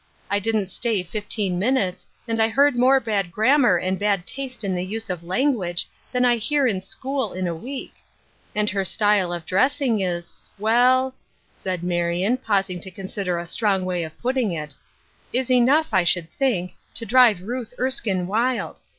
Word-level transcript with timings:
"I 0.31 0.39
didn't 0.39 0.71
stay 0.71 1.03
fifteen 1.03 1.59
minutes, 1.59 2.07
and 2.27 2.41
I 2.41 2.47
heard 2.49 2.75
more 2.75 2.99
bad 2.99 3.31
grammar 3.31 3.77
and 3.77 3.99
bad 3.99 4.25
taste 4.25 4.63
in 4.63 4.73
the 4.73 4.81
use 4.83 5.11
of 5.11 5.23
language 5.23 5.87
than 6.11 6.25
I 6.25 6.37
hear 6.37 6.65
in 6.65 6.81
school 6.81 7.33
in 7.33 7.45
a 7.45 7.53
week. 7.53 7.93
And 8.55 8.67
her 8.71 8.83
style 8.83 9.31
of 9.31 9.45
dressing 9.45 9.99
is— 10.01 10.49
well," 10.67 11.13
said 11.53 11.83
Marion, 11.83 12.37
pausing 12.37 12.79
to 12.79 12.89
consider 12.89 13.37
a 13.37 13.45
strong 13.45 13.85
way 13.85 14.01
of 14.01 14.17
putting 14.17 14.51
it— 14.51 14.73
"is 15.39 15.51
enough, 15.51 15.89
I 15.93 16.03
should 16.03 16.31
think, 16.31 16.73
to 16.95 17.05
drive 17.05 17.43
Ruth 17.43 17.75
Erskine 17.79 18.25
wild. 18.25 18.79